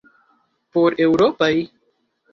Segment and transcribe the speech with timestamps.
[0.77, 1.53] Por eŭropaj?